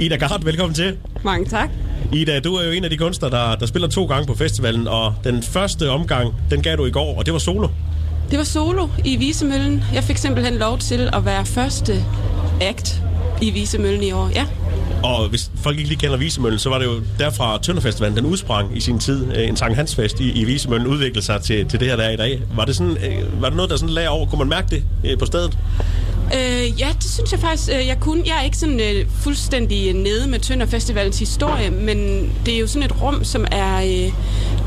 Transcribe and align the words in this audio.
Ida 0.00 0.16
Gart, 0.16 0.44
velkommen 0.46 0.74
til. 0.74 0.96
Mange 1.24 1.46
tak. 1.46 1.70
Ida, 2.12 2.40
du 2.40 2.54
er 2.54 2.64
jo 2.64 2.70
en 2.70 2.84
af 2.84 2.90
de 2.90 2.96
kunstnere, 2.96 3.30
der, 3.30 3.54
der 3.56 3.66
spiller 3.66 3.88
to 3.88 4.04
gange 4.04 4.26
på 4.26 4.34
festivalen, 4.34 4.88
og 4.88 5.14
den 5.24 5.42
første 5.42 5.90
omgang, 5.90 6.34
den 6.50 6.62
gav 6.62 6.76
du 6.76 6.86
i 6.86 6.90
går, 6.90 7.18
og 7.18 7.26
det 7.26 7.32
var 7.32 7.38
solo. 7.38 7.68
Det 8.30 8.38
var 8.38 8.44
solo 8.44 8.88
i 9.04 9.16
Visemøllen. 9.16 9.84
Jeg 9.94 10.04
fik 10.04 10.16
simpelthen 10.16 10.54
lov 10.54 10.78
til 10.78 11.10
at 11.12 11.24
være 11.24 11.46
første 11.46 12.04
act 12.60 13.02
i 13.42 13.50
Visemøllen 13.50 14.02
i 14.02 14.12
år, 14.12 14.30
ja. 14.34 14.46
Og 15.02 15.28
hvis 15.28 15.50
folk 15.56 15.76
ikke 15.78 15.88
lige 15.88 15.98
kender 16.00 16.16
Visemøllen, 16.16 16.58
så 16.58 16.68
var 16.68 16.78
det 16.78 16.86
jo 16.86 16.92
derfra 17.18 17.58
Tønderfestivalen, 17.62 18.16
den 18.16 18.26
udsprang 18.26 18.76
i 18.76 18.80
sin 18.80 18.98
tid. 18.98 19.26
Øh, 19.36 19.48
En 19.48 19.56
Sankt 19.56 19.76
Hans 19.76 19.94
fest 19.94 20.20
i, 20.20 20.40
i 20.40 20.44
Visemøllen 20.44 20.86
udviklede 20.86 21.24
sig 21.26 21.42
til, 21.42 21.68
til 21.68 21.80
det 21.80 21.88
her, 21.88 21.96
der 21.96 22.02
er 22.04 22.10
i 22.10 22.16
dag. 22.16 22.42
Var 22.56 22.64
det, 22.64 22.76
sådan, 22.76 22.96
øh, 22.96 23.42
var 23.42 23.48
det 23.48 23.56
noget, 23.56 23.70
der 23.70 23.76
sådan 23.76 23.94
lag 23.94 24.08
over? 24.08 24.26
Kunne 24.26 24.38
man 24.38 24.48
mærke 24.48 24.66
det 24.70 24.84
øh, 25.04 25.18
på 25.18 25.26
stedet? 25.26 25.58
Øh, 26.34 26.80
ja, 26.80 26.88
det 27.02 27.10
synes 27.10 27.32
jeg 27.32 27.40
faktisk, 27.40 27.68
øh, 27.68 27.86
jeg 27.86 28.00
kunne. 28.00 28.22
Jeg 28.26 28.38
er 28.38 28.42
ikke 28.42 28.56
sådan 28.56 28.80
øh, 28.80 29.06
fuldstændig 29.10 29.88
øh, 29.88 29.94
nede 29.94 30.28
med 30.28 30.38
Tønder 30.38 30.66
Festivalens 30.66 31.18
historie, 31.18 31.70
men 31.70 31.98
det 32.46 32.54
er 32.54 32.58
jo 32.58 32.66
sådan 32.66 32.82
et 32.82 33.02
rum, 33.02 33.24
som 33.24 33.46
er... 33.52 33.76
Øh, 33.76 34.12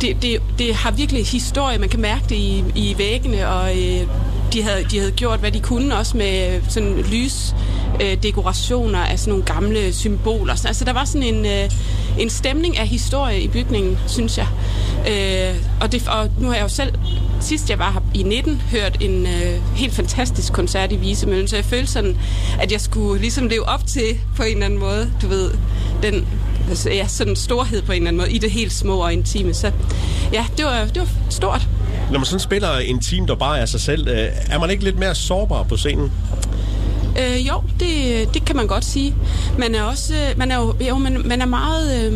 det, 0.02 0.21
det, 0.21 0.41
det 0.59 0.76
har 0.76 0.91
virkelig 0.91 1.26
historie. 1.26 1.77
Man 1.80 1.90
kan 1.90 2.02
mærke 2.02 2.23
det 2.30 2.35
i, 2.35 2.63
i 2.76 2.95
væggene, 2.98 3.49
og 3.49 3.77
øh, 3.81 4.07
de, 4.53 4.63
havde, 4.63 4.84
de 4.91 4.99
havde 4.99 5.12
gjort, 5.12 5.39
hvad 5.39 5.52
de 5.52 5.59
kunne, 5.59 5.98
også 5.98 6.17
med 6.17 6.55
øh, 6.55 6.63
sådan 6.70 6.98
lys 6.98 7.55
øh, 8.02 8.23
dekorationer 8.23 8.99
af 8.99 9.20
sådan 9.20 9.31
nogle 9.31 9.45
gamle 9.45 9.93
symboler. 9.93 10.55
Så, 10.55 10.67
Altså, 10.67 10.85
der 10.85 10.93
var 10.93 11.05
sådan 11.05 11.23
en, 11.23 11.45
øh, 11.45 11.70
en 12.20 12.29
stemning 12.29 12.77
af 12.77 12.88
historie 12.88 13.41
i 13.41 13.48
bygningen, 13.48 13.98
synes 14.07 14.38
jeg. 14.38 14.48
Øh, 15.09 15.55
og, 15.81 15.91
det, 15.91 16.07
og 16.07 16.29
nu 16.39 16.48
har 16.48 16.55
jeg 16.55 16.63
jo 16.63 16.67
selv, 16.67 16.93
sidst 17.41 17.70
jeg 17.70 17.79
var 17.79 17.91
her 17.91 18.02
i 18.13 18.23
19, 18.23 18.62
hørt 18.71 18.98
en 19.02 19.27
øh, 19.27 19.76
helt 19.76 19.93
fantastisk 19.93 20.54
koncert 20.54 20.91
i 20.91 20.95
Visemøllen, 20.95 21.48
så 21.48 21.55
jeg 21.55 21.65
følte 21.65 21.91
sådan, 21.91 22.17
at 22.59 22.71
jeg 22.71 22.81
skulle 22.81 23.21
ligesom 23.21 23.48
leve 23.48 23.70
op 23.70 23.88
til 23.88 24.17
på 24.35 24.43
en 24.43 24.51
eller 24.51 24.65
anden 24.65 24.79
måde, 24.79 25.12
du 25.21 25.27
ved, 25.27 25.51
den 26.04 26.27
altså, 26.70 26.90
ja, 26.90 27.07
sådan 27.07 27.35
storhed 27.35 27.81
på 27.81 27.91
en 27.91 27.95
eller 27.95 28.07
anden 28.07 28.21
måde, 28.21 28.31
i 28.31 28.38
det 28.38 28.51
helt 28.51 28.73
små 28.73 28.98
og 28.98 29.13
intime. 29.13 29.54
Så 29.54 29.71
ja, 30.34 30.46
det 30.57 30.65
var, 30.65 30.85
det 30.85 31.01
var 31.01 31.09
stort. 31.29 31.68
Når 32.12 32.20
man 32.20 32.26
sådan 32.26 32.40
spiller 32.40 32.77
en 32.77 32.99
team, 32.99 33.27
der 33.27 33.35
bare 33.35 33.59
er 33.59 33.65
sig 33.65 33.82
selv, 33.82 34.07
øh, 34.07 34.27
er 34.49 34.59
man 34.59 34.70
ikke 34.70 34.84
lidt 34.84 34.99
mere 34.99 35.15
sårbar 35.15 35.63
på 35.63 35.77
scenen? 35.77 36.12
Øh, 37.20 37.48
jo, 37.48 37.62
det, 37.79 38.34
det 38.34 38.46
kan 38.46 38.55
man 38.55 38.68
godt 38.68 38.85
sige. 38.85 39.15
Man 39.57 39.76
er 39.76 39.84
også, 39.84 40.13
øh, 40.13 40.37
man 40.37 40.51
er 40.51 40.55
jo, 40.55 40.76
jo 40.90 40.98
man, 40.98 41.21
man 41.26 41.41
er 41.41 41.46
meget, 41.46 42.05
øh, 42.05 42.12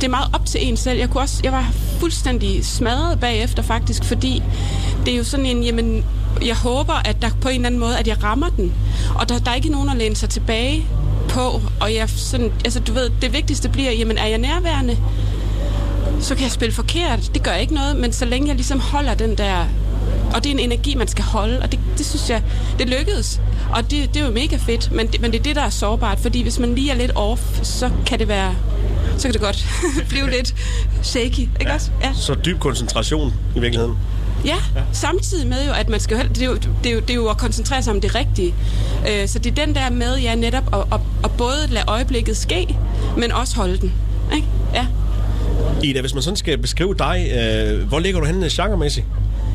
det 0.00 0.04
er 0.04 0.08
meget 0.08 0.30
op 0.32 0.46
til 0.46 0.68
en 0.68 0.76
selv. 0.76 0.98
Jeg 0.98 1.10
kunne 1.10 1.22
også, 1.22 1.40
jeg 1.44 1.52
var 1.52 1.72
fuldstændig 2.00 2.64
smadret 2.66 3.20
bagefter 3.20 3.62
faktisk, 3.62 4.04
fordi 4.04 4.42
det 5.06 5.14
er 5.14 5.18
jo 5.18 5.24
sådan 5.24 5.46
en, 5.46 5.62
jamen, 5.62 6.04
jeg 6.46 6.56
håber, 6.56 7.08
at 7.08 7.22
der 7.22 7.30
på 7.40 7.48
en 7.48 7.54
eller 7.54 7.66
anden 7.66 7.80
måde, 7.80 7.98
at 7.98 8.08
jeg 8.08 8.24
rammer 8.24 8.48
den. 8.48 8.72
Og 9.14 9.28
der, 9.28 9.38
der 9.38 9.50
er 9.50 9.54
ikke 9.54 9.68
nogen 9.68 9.88
at 9.88 9.96
læne 9.96 10.16
sig 10.16 10.28
tilbage 10.28 10.86
på, 11.28 11.62
og 11.80 11.94
jeg 11.94 12.08
sådan, 12.08 12.52
altså 12.64 12.80
du 12.80 12.92
ved, 12.92 13.10
det 13.22 13.32
vigtigste 13.32 13.68
bliver, 13.68 13.90
jamen 13.90 14.18
er 14.18 14.26
jeg 14.26 14.38
nærværende, 14.38 14.96
så 16.20 16.34
kan 16.34 16.42
jeg 16.42 16.52
spille 16.52 16.74
forkert. 16.74 17.30
Det 17.34 17.42
gør 17.42 17.52
ikke 17.52 17.74
noget, 17.74 17.96
men 17.96 18.12
så 18.12 18.24
længe 18.24 18.48
jeg 18.48 18.56
ligesom 18.56 18.80
holder 18.80 19.14
den 19.14 19.38
der... 19.38 19.66
Og 20.34 20.44
det 20.44 20.50
er 20.50 20.54
en 20.54 20.58
energi, 20.58 20.94
man 20.94 21.08
skal 21.08 21.24
holde, 21.24 21.58
og 21.62 21.72
det, 21.72 21.80
det 21.98 22.06
synes 22.06 22.30
jeg, 22.30 22.42
det 22.78 22.88
lykkedes. 22.88 23.40
Og 23.72 23.90
det, 23.90 24.14
det 24.14 24.22
er 24.22 24.26
jo 24.26 24.32
mega 24.32 24.56
fedt, 24.56 24.92
men 24.92 25.06
det, 25.06 25.20
men 25.20 25.32
det 25.32 25.38
er 25.38 25.42
det, 25.42 25.56
der 25.56 25.62
er 25.62 25.70
sårbart, 25.70 26.20
fordi 26.20 26.42
hvis 26.42 26.58
man 26.58 26.74
lige 26.74 26.90
er 26.90 26.94
lidt 26.94 27.12
off, 27.14 27.42
så 27.62 27.90
kan 28.06 28.18
det 28.18 28.28
være... 28.28 28.54
Så 29.16 29.28
kan 29.28 29.32
det 29.32 29.40
godt 29.40 29.66
blive 30.10 30.30
lidt 30.30 30.54
shaky, 31.02 31.38
ikke 31.38 31.50
ja. 31.66 31.74
også? 31.74 31.90
Ja. 32.02 32.12
Så 32.14 32.34
dyb 32.34 32.58
koncentration 32.58 33.34
i 33.56 33.60
virkeligheden. 33.60 33.96
Ja, 34.44 34.56
samtidig 34.92 35.46
med 35.46 35.66
jo, 35.66 35.72
at 35.72 35.88
man 35.88 36.00
skal... 36.00 36.28
Det 36.28 36.42
er 36.42 36.46
jo, 36.46 36.54
det 36.54 36.90
er 36.90 36.94
jo, 36.94 37.00
det 37.00 37.10
er 37.10 37.14
jo 37.14 37.28
at 37.28 37.36
koncentrere 37.36 37.82
sig 37.82 37.92
om 37.92 38.00
det 38.00 38.14
rigtige. 38.14 38.54
Øh, 39.10 39.28
så 39.28 39.38
det 39.38 39.58
er 39.58 39.66
den 39.66 39.74
der 39.74 39.90
med, 39.90 40.18
ja, 40.18 40.34
netop 40.34 40.74
at, 40.74 40.80
at, 40.92 41.00
at 41.24 41.30
både 41.30 41.66
lade 41.68 41.84
øjeblikket 41.88 42.36
ske, 42.36 42.78
men 43.16 43.32
også 43.32 43.56
holde 43.56 43.76
den. 43.76 43.92
Ikke? 44.34 44.46
Ja. 44.74 44.86
Ida, 45.82 46.00
hvis 46.00 46.14
man 46.14 46.22
sådan 46.22 46.36
skal 46.36 46.58
beskrive 46.58 46.94
dig, 46.98 47.30
øh, 47.36 47.88
hvor 47.88 47.98
ligger 47.98 48.20
du 48.20 48.26
henne 48.26 48.48
genremæssigt? 48.50 49.06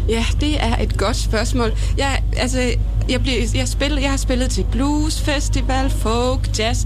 Ja, 0.10 0.26
det 0.42 0.64
er 0.64 0.82
et 0.82 0.98
godt 0.98 1.18
spørgsmål. 1.18 1.74
Jeg, 1.98 2.24
altså, 2.38 2.60
jeg, 3.10 3.22
bliver, 3.22 3.38
jeg, 3.56 3.68
spiller, 3.68 4.02
jeg 4.02 4.10
har 4.10 4.18
spillet 4.18 4.50
til 4.50 4.66
blues, 4.72 5.22
festival, 5.22 5.90
folk, 5.90 6.60
jazz. 6.60 6.86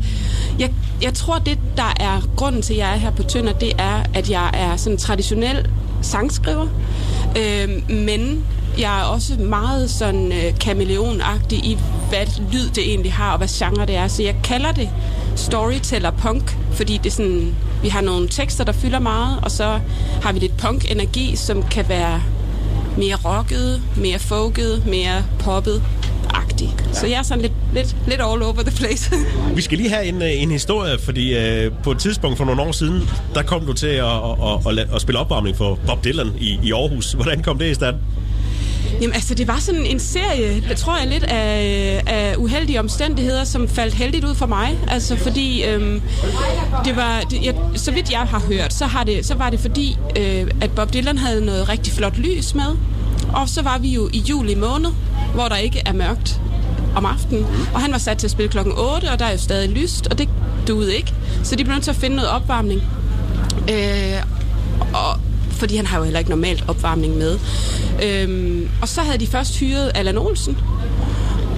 Jeg, 0.59 0.72
jeg 1.02 1.14
tror, 1.14 1.40
det 1.40 1.59
der 1.78 1.94
er 2.00 2.22
grunden 2.36 2.62
til, 2.62 2.74
at 2.74 2.80
jeg 2.80 2.92
er 2.94 2.96
her 2.96 3.12
på 3.12 3.24
Tønder, 3.24 3.53
det 3.53 3.74
er, 3.78 4.03
at 4.14 4.30
jeg 4.30 4.52
er 4.53 4.75
sådan 4.75 4.97
traditionel 4.97 5.70
sangskriver. 6.02 6.68
Øh, 7.38 7.92
men 7.92 8.46
jeg 8.80 9.00
er 9.00 9.03
også 9.03 9.36
meget 9.36 9.90
sådan 9.90 10.31
øh, 10.31 10.59
kameleonagtig 10.59 11.58
i, 11.58 11.78
hvad 12.09 12.26
lyd 12.52 12.70
det 12.70 12.90
egentlig 12.90 13.14
har, 13.14 13.31
og 13.31 13.38
hvad 13.38 13.47
genre 13.47 13.86
det 13.86 13.96
er. 13.96 14.08
Så 14.08 14.24
jeg 14.24 14.36
kalder 14.44 14.72
det 14.72 14.90
storyteller 15.36 16.12
punk, 16.12 16.58
fordi 16.72 16.97
det 16.97 17.06
er 17.06 17.14
sådan, 17.14 17.56
vi 17.84 17.90
har 17.90 18.02
nogle 18.02 18.28
tekster, 18.28 18.64
der 18.64 18.72
fylder 18.72 19.00
meget, 19.00 19.40
og 19.42 19.52
så 19.52 19.80
har 20.22 20.34
vi 20.34 20.40
lidt 20.40 20.58
punk-energi, 20.58 21.36
som 21.36 21.64
kan 21.64 21.90
være 21.90 22.24
mere 22.98 23.16
rocket, 23.16 23.82
mere 23.98 24.20
folket, 24.20 24.86
mere 24.86 25.24
poppet 25.40 25.84
agtig. 26.34 26.76
Ja. 26.88 26.94
Så 26.94 27.08
jeg 27.08 27.20
er 27.20 27.24
sådan 27.24 27.42
lidt, 27.42 27.54
lidt, 27.74 27.96
lidt 28.08 28.22
all 28.22 28.44
over 28.44 28.54
the 28.54 28.76
place. 28.78 29.12
Vi 29.56 29.62
skal 29.62 29.78
lige 29.78 29.90
have 29.90 30.06
en, 30.06 30.22
øh, 30.22 30.42
en 30.42 30.52
historie, 30.52 31.00
fordi 31.00 31.38
øh, 31.38 31.72
på 31.84 31.92
et 31.92 32.00
tidspunkt 32.00 32.38
for 32.38 32.46
nogle 32.46 32.62
år 32.62 32.72
siden, 32.72 33.10
der 33.34 33.44
kom 33.44 33.66
du 33.66 33.74
til 33.74 33.88
at, 33.88 34.06
at, 34.06 34.68
at, 34.68 34.80
at, 34.80 34.94
at 34.96 35.02
spille 35.02 35.20
opvarmning 35.20 35.58
for 35.58 35.80
Bob 35.88 36.04
Dylan 36.04 36.32
i, 36.40 36.60
i 36.64 36.72
Aarhus. 36.72 37.12
Hvordan 37.12 37.44
kom 37.44 37.58
det 37.58 37.72
i 37.72 37.74
stand? 37.74 37.96
Jamen 39.02 39.14
altså, 39.14 39.34
det 39.36 39.48
var 39.48 39.59
sådan 39.59 39.86
en 39.86 40.00
serie, 40.00 40.64
jeg 40.70 40.78
tror 40.78 40.98
jeg 40.98 41.08
lidt 41.08 41.24
af, 41.24 42.04
af 42.06 42.36
uheldige 42.38 42.80
omstændigheder, 42.80 43.44
som 43.44 43.68
faldt 43.68 43.94
heldigt 43.94 44.26
ud 44.26 44.36
for 44.36 44.46
mig. 44.46 44.80
Altså 44.88 45.16
fordi, 45.16 45.64
øhm, 45.64 46.02
det 46.86 46.96
var, 46.96 47.22
det, 47.30 47.46
jeg, 47.46 47.56
så 47.76 47.92
vidt 47.92 48.12
jeg 48.12 48.20
har 48.20 48.40
hørt, 48.40 48.74
så, 48.74 48.86
har 48.86 49.03
det, 49.03 49.26
så 49.26 49.36
var 49.36 49.50
det 49.50 49.59
fordi, 49.59 49.98
øh, 50.20 50.48
at 50.62 50.72
Bob 50.72 50.94
Dylan 50.94 51.18
havde 51.18 51.46
noget 51.46 51.70
rigtig 51.70 51.94
flot 51.94 52.18
lys 52.18 52.56
med. 52.56 52.76
Og 53.34 53.50
så 53.50 53.62
var 53.62 53.78
vi 53.78 53.90
jo 53.90 54.09
i 54.14 54.20
juli 54.30 54.56
måned, 54.56 54.90
hvor 55.34 55.48
der 55.48 55.56
ikke 55.56 55.82
er 55.86 55.94
mørkt 55.94 56.42
om 56.96 57.06
aftenen. 57.06 57.46
Og 57.74 57.82
han 57.82 57.92
var 57.92 57.98
sat 57.98 58.18
til 58.18 58.28
at 58.28 58.32
spille 58.32 58.50
klokken 58.50 58.74
8, 58.78 59.12
og 59.12 59.20
der 59.20 59.26
er 59.26 59.32
jo 59.32 59.38
stadig 59.38 59.70
lyst, 59.70 60.08
og 60.08 60.18
det 60.18 60.30
duede 60.68 60.96
ikke. 60.96 61.14
Så 61.44 61.56
de 61.56 61.64
blev 61.64 61.74
nødt 61.74 61.84
til 61.84 61.92
at 61.92 61.98
finde 61.98 62.16
noget 62.16 62.32
opvarmning. 62.32 62.82
Øh, 63.72 64.24
og 64.94 65.20
fordi 65.63 65.75
han 65.75 65.85
har 65.85 65.97
jo 65.97 66.03
heller 66.03 66.19
ikke 66.19 66.31
normalt 66.31 66.63
opvarmning 66.68 67.18
med. 67.18 67.40
Øhm, 68.03 68.69
og 68.81 68.88
så 68.88 69.01
havde 69.01 69.18
de 69.18 69.28
først 69.28 69.59
hyret 69.59 69.91
Allan 69.96 70.18
Olsen. 70.18 70.57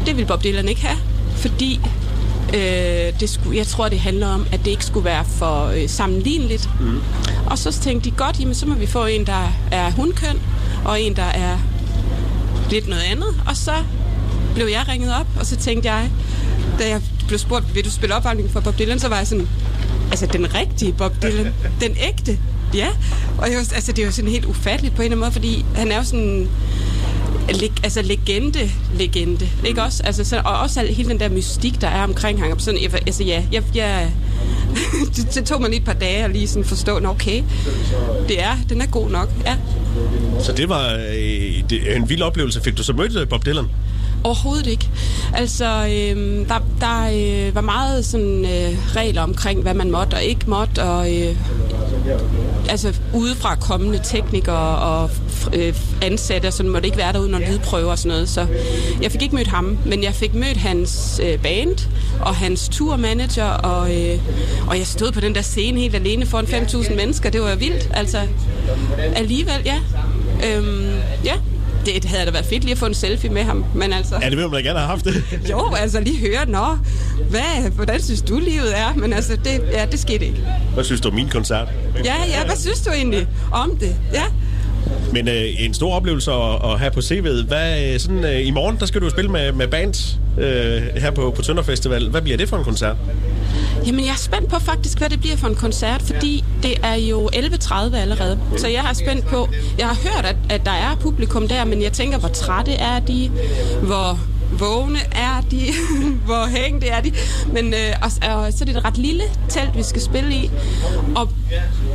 Det 0.05 0.15
ville 0.15 0.27
Bob 0.27 0.43
Dylan 0.43 0.69
ikke 0.69 0.81
have, 0.81 0.97
fordi 1.35 1.79
øh, 2.53 3.19
det 3.19 3.29
skulle, 3.29 3.57
jeg 3.57 3.67
tror, 3.67 3.89
det 3.89 3.99
handler 3.99 4.27
om, 4.27 4.45
at 4.51 4.59
det 4.65 4.71
ikke 4.71 4.85
skulle 4.85 5.05
være 5.05 5.25
for 5.25 5.65
øh, 5.65 5.89
sammenligneligt. 5.89 6.69
Mm. 6.79 6.99
Og 7.45 7.57
så 7.57 7.71
tænkte 7.71 8.09
de, 8.09 8.15
godt, 8.15 8.39
jamen, 8.39 8.55
så 8.55 8.65
må 8.65 8.75
vi 8.75 8.85
få 8.85 9.05
en, 9.05 9.25
der 9.25 9.53
er 9.71 9.91
hundkøn, 9.91 10.39
og 10.85 11.01
en, 11.01 11.15
der 11.15 11.23
er 11.23 11.57
lidt 12.71 12.87
noget 12.87 13.03
andet. 13.11 13.41
Og 13.47 13.57
så 13.57 13.73
blev 14.55 14.67
jeg 14.67 14.85
ringet 14.87 15.13
op, 15.19 15.27
og 15.39 15.45
så 15.45 15.55
tænkte 15.55 15.91
jeg, 15.91 16.09
da 16.79 16.89
jeg 16.89 17.01
blev 17.27 17.39
spurgt, 17.39 17.75
vil 17.75 17.85
du 17.85 17.91
spille 17.91 18.15
opvarmning 18.15 18.51
for 18.51 18.59
Bob 18.59 18.79
Dylan, 18.79 18.99
så 18.99 19.07
var 19.07 19.17
jeg 19.17 19.27
sådan, 19.27 19.47
altså 20.11 20.25
den 20.25 20.53
rigtige 20.53 20.93
Bob 20.93 21.13
Dylan, 21.21 21.53
den 21.81 21.91
ægte. 22.07 22.39
Ja, 22.73 22.87
og 23.37 23.51
jeg, 23.51 23.57
altså, 23.57 23.91
det 23.91 24.01
er 24.01 24.05
jo 24.05 24.11
sådan 24.11 24.31
helt 24.31 24.45
ufatteligt 24.45 24.95
på 24.95 25.01
en 25.01 25.05
eller 25.05 25.15
anden 25.15 25.19
måde, 25.19 25.31
fordi 25.31 25.65
han 25.75 25.91
er 25.91 25.97
jo 25.97 26.03
sådan 26.03 26.49
leg, 27.49 27.71
altså 27.83 28.01
legende, 28.01 28.71
legende, 28.93 29.49
mm. 29.59 29.65
ikke 29.65 29.83
også? 29.83 30.03
Altså, 30.03 30.23
så, 30.23 30.41
og 30.45 30.59
også 30.59 30.79
al, 30.79 30.87
hele 30.87 31.09
den 31.09 31.19
der 31.19 31.29
mystik, 31.29 31.81
der 31.81 31.87
er 31.87 32.03
omkring 32.03 32.39
ham. 32.39 32.59
Sådan, 32.59 32.79
altså 33.07 33.23
ja, 33.23 33.43
jeg, 33.51 33.63
jeg 33.75 34.11
det, 35.15 35.35
det, 35.35 35.45
tog 35.45 35.61
mig 35.61 35.69
lige 35.69 35.79
et 35.79 35.85
par 35.85 35.93
dage 35.93 36.23
at 36.23 36.31
lige 36.31 36.47
sådan 36.47 36.65
forstå, 36.65 36.95
at 36.95 37.05
okay, 37.05 37.43
det 38.27 38.41
er, 38.43 38.57
den 38.69 38.81
er 38.81 38.85
god 38.85 39.09
nok, 39.09 39.29
ja. 39.45 39.55
Så 40.39 40.51
det 40.51 40.69
var 40.69 40.93
øh, 40.93 41.69
det, 41.69 41.95
en 41.95 42.09
vild 42.09 42.21
oplevelse. 42.21 42.61
Fik 42.61 42.77
du 42.77 42.83
så 42.83 42.93
mødt 42.93 43.15
øh, 43.15 43.29
Bob 43.29 43.45
Dylan? 43.45 43.65
Overhovedet 44.23 44.67
ikke. 44.67 44.89
Altså, 45.33 45.65
øh, 45.65 46.47
der, 46.47 46.59
der 46.79 47.09
øh, 47.47 47.55
var 47.55 47.61
meget 47.61 48.05
sådan 48.05 48.45
øh, 48.45 48.95
regler 48.95 49.21
omkring, 49.21 49.61
hvad 49.61 49.73
man 49.73 49.91
måtte 49.91 50.15
og 50.15 50.23
ikke 50.23 50.49
måtte, 50.49 50.83
og 50.83 51.15
øh, 51.15 51.35
altså 52.69 52.93
udefra 53.13 53.55
kommende 53.55 53.99
teknikere 54.03 54.77
og 54.77 55.09
øh, 55.53 55.75
ansatte, 56.01 56.51
så 56.51 56.63
måtte 56.63 56.87
ikke 56.87 56.97
være 56.97 57.13
der 57.13 57.19
uden 57.19 57.35
at 57.35 57.49
lydprøve 57.49 57.91
og 57.91 57.99
sådan 57.99 58.09
noget. 58.09 58.29
Så 58.29 58.47
jeg 59.01 59.11
fik 59.11 59.21
ikke 59.21 59.35
mødt 59.35 59.47
ham, 59.47 59.77
men 59.85 60.03
jeg 60.03 60.13
fik 60.13 60.33
mødt 60.33 60.57
hans 60.57 61.21
øh, 61.23 61.39
band 61.39 61.89
og 62.21 62.35
hans 62.35 62.69
tourmanager, 62.69 63.45
og, 63.45 63.95
øh, 63.95 64.19
og 64.67 64.77
jeg 64.77 64.87
stod 64.87 65.11
på 65.11 65.19
den 65.19 65.35
der 65.35 65.41
scene 65.41 65.79
helt 65.79 65.95
alene 65.95 66.25
foran 66.25 66.45
5.000 66.45 66.95
mennesker. 66.95 67.29
Det 67.29 67.41
var 67.41 67.55
vildt, 67.55 67.89
altså 67.93 68.21
alligevel, 69.15 69.61
ja. 69.65 69.79
Øhm, 70.47 70.89
ja, 71.25 71.33
det 71.85 72.05
havde 72.05 72.25
da 72.25 72.31
været 72.31 72.45
fedt 72.45 72.63
lige 72.63 72.71
at 72.71 72.77
få 72.77 72.85
en 72.85 72.93
selfie 72.93 73.29
med 73.29 73.43
ham, 73.43 73.65
men 73.75 73.93
altså... 73.93 74.15
Ja, 74.21 74.29
det 74.29 74.37
vil 74.37 74.49
man 74.49 74.63
da 74.63 74.67
gerne 74.67 74.79
have 74.79 74.89
haft 74.89 75.05
det. 75.05 75.23
jo, 75.51 75.73
altså 75.73 75.99
lige 75.99 76.19
høre, 76.19 76.49
nå, 76.49 76.77
hvad, 77.29 77.71
hvordan 77.71 78.01
synes 78.01 78.21
du 78.21 78.39
livet 78.39 78.79
er? 78.79 78.93
Men 78.95 79.13
altså, 79.13 79.35
det, 79.35 79.61
ja, 79.71 79.85
det 79.85 79.99
skete 79.99 80.25
ikke. 80.25 80.43
Hvad 80.73 80.83
synes 80.83 81.01
du 81.01 81.09
om 81.09 81.15
min 81.15 81.29
koncert? 81.29 81.67
Ja, 82.05 82.15
ja, 82.27 82.45
hvad 82.45 82.55
synes 82.55 82.81
du 82.81 82.91
egentlig 82.91 83.27
om 83.51 83.77
det? 83.77 83.95
Ja. 84.13 84.23
Men 85.13 85.27
øh, 85.27 85.45
en 85.59 85.73
stor 85.73 85.93
oplevelse 85.93 86.31
at, 86.31 86.71
at 86.71 86.79
have 86.79 86.91
på 86.91 86.99
CV'et. 86.99 87.45
Hvad, 87.47 87.93
øh, 87.93 87.99
sådan, 87.99 88.23
øh, 88.23 88.47
I 88.47 88.51
morgen, 88.51 88.77
der 88.79 88.85
skal 88.85 89.01
du 89.01 89.09
spille 89.09 89.31
med, 89.31 89.51
med 89.51 89.67
band 89.67 90.17
øh, 90.39 91.01
her 91.01 91.11
på, 91.11 91.31
på 91.35 91.41
Tønder 91.41 91.63
Festival. 91.63 92.09
Hvad 92.09 92.21
bliver 92.21 92.37
det 92.37 92.49
for 92.49 92.57
en 92.57 92.63
koncert? 92.63 92.95
Jamen, 93.87 94.05
jeg 94.05 94.11
er 94.11 94.17
spændt 94.17 94.49
på 94.49 94.59
faktisk, 94.59 94.97
hvad 94.97 95.09
det 95.09 95.19
bliver 95.19 95.35
for 95.35 95.47
en 95.47 95.55
koncert, 95.55 96.01
fordi 96.01 96.43
det 96.63 96.73
er 96.83 96.95
jo 96.95 97.29
11.30 97.35 97.95
allerede. 97.97 98.39
Så 98.57 98.67
jeg 98.67 98.85
er 98.89 98.93
spændt 98.93 99.25
på... 99.25 99.49
Jeg 99.79 99.87
har 99.87 99.97
hørt, 100.09 100.25
at, 100.25 100.35
at 100.49 100.65
der 100.65 100.71
er 100.71 100.95
publikum 100.95 101.47
der, 101.47 101.65
men 101.65 101.81
jeg 101.81 101.91
tænker, 101.91 102.17
hvor 102.17 102.29
trætte 102.29 102.71
er 102.71 102.99
de? 102.99 103.31
Hvor 103.81 104.19
vågne 104.51 104.99
er 105.11 105.41
de? 105.51 105.63
hvor 106.25 106.47
hængte 106.47 106.87
er 106.87 107.01
de? 107.01 107.11
Men 107.53 107.73
øh, 107.73 107.93
og, 108.01 108.35
og, 108.35 108.53
så 108.53 108.57
er 108.61 108.65
det 108.65 108.77
et 108.77 108.85
ret 108.85 108.97
lille 108.97 109.23
telt, 109.49 109.77
vi 109.77 109.83
skal 109.83 110.01
spille 110.01 110.35
i. 110.35 110.51
Og 111.15 111.29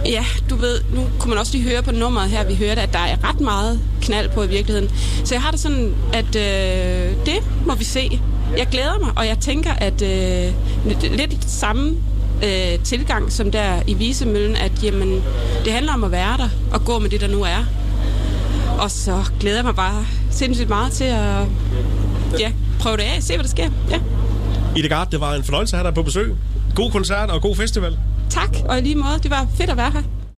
ja, 0.06 0.24
du 0.50 0.56
ved, 0.56 0.80
nu 0.94 1.06
kunne 1.18 1.28
man 1.28 1.38
også 1.38 1.52
lige 1.52 1.70
høre 1.70 1.82
på 1.82 1.92
nummeret 1.92 2.30
her, 2.30 2.44
vi 2.44 2.54
hørte, 2.54 2.80
at 2.80 2.92
der 2.92 2.98
er 2.98 3.28
ret 3.28 3.40
meget 3.40 3.80
knald 4.02 4.30
på 4.30 4.42
i 4.42 4.48
virkeligheden. 4.48 4.90
Så 5.24 5.34
jeg 5.34 5.42
har 5.42 5.50
det 5.50 5.60
sådan, 5.60 5.94
at 6.12 6.36
øh, 6.36 7.16
det 7.26 7.42
må 7.66 7.74
vi 7.74 7.84
se. 7.84 8.20
Jeg 8.56 8.66
glæder 8.70 8.98
mig, 8.98 9.10
og 9.16 9.26
jeg 9.26 9.38
tænker, 9.38 9.72
at 9.72 10.02
øh, 10.02 10.52
lidt 11.16 11.50
samme 11.50 11.96
øh, 12.44 12.84
tilgang 12.84 13.32
som 13.32 13.50
der 13.50 13.82
i 13.86 13.94
Visemøllen, 13.94 14.56
at 14.56 14.72
jamen, 14.84 15.22
det 15.64 15.72
handler 15.72 15.94
om 15.94 16.04
at 16.04 16.10
være 16.10 16.36
der 16.36 16.48
og 16.72 16.84
gå 16.84 16.98
med 16.98 17.10
det, 17.10 17.20
der 17.20 17.28
nu 17.28 17.42
er. 17.42 17.64
Og 18.78 18.90
så 18.90 19.24
glæder 19.40 19.56
jeg 19.56 19.64
mig 19.64 19.74
bare 19.74 20.06
sindssygt 20.30 20.68
meget 20.68 20.92
til 20.92 21.04
at 21.04 21.46
ja, 22.38 22.52
prøve 22.80 22.96
det 22.96 23.02
af, 23.02 23.22
se 23.22 23.34
hvad 23.34 23.44
der 23.44 23.50
sker. 23.50 23.70
Ja. 23.90 24.00
Ida 24.76 24.88
Gard, 24.88 25.10
det 25.10 25.20
var 25.20 25.34
en 25.34 25.44
fornøjelse 25.44 25.76
at 25.76 25.78
have 25.78 25.86
dig 25.86 25.94
på 25.94 26.02
besøg. 26.02 26.36
God 26.74 26.90
koncert 26.90 27.30
og 27.30 27.42
god 27.42 27.56
festival. 27.56 27.98
Tak, 28.30 28.56
og 28.68 28.78
i 28.78 28.80
lige 28.80 28.94
måde. 28.94 29.18
Det 29.22 29.30
var 29.30 29.46
fedt 29.56 29.70
at 29.70 29.76
være 29.76 29.90
her. 29.90 30.02